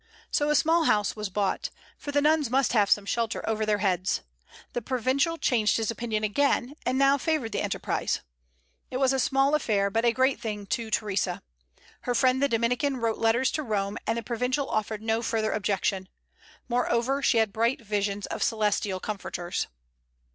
So 0.31 0.49
a 0.49 0.55
small 0.55 0.85
house 0.85 1.15
was 1.15 1.29
bought, 1.29 1.69
for 1.95 2.11
the 2.11 2.23
nuns 2.23 2.49
must 2.49 2.73
have 2.73 2.89
some 2.89 3.05
shelter 3.05 3.47
over 3.47 3.67
their 3.67 3.77
heads. 3.85 4.21
The 4.73 4.81
provincial 4.81 5.37
changed 5.37 5.77
his 5.77 5.91
opinion 5.91 6.23
again, 6.23 6.73
and 6.87 6.97
now 6.97 7.19
favored 7.19 7.51
the 7.51 7.61
enterprise. 7.61 8.21
It 8.89 8.97
was 8.97 9.13
a 9.13 9.19
small 9.19 9.53
affair, 9.53 9.91
but 9.91 10.03
a 10.03 10.11
great 10.11 10.41
thing 10.41 10.65
to 10.65 10.89
Theresa. 10.89 11.43
Her 12.01 12.15
friend 12.15 12.41
the 12.41 12.49
Dominican 12.49 12.97
wrote 12.97 13.19
letters 13.19 13.51
to 13.51 13.61
Rome, 13.61 13.99
and 14.07 14.17
the 14.17 14.23
provincial 14.23 14.67
offered 14.71 15.03
no 15.03 15.21
further 15.21 15.51
objection. 15.51 16.09
Moreover, 16.67 17.21
she 17.21 17.37
had 17.37 17.53
bright 17.53 17.79
visions 17.81 18.25
of 18.25 18.41
celestial 18.41 18.99
comforters. 18.99 19.67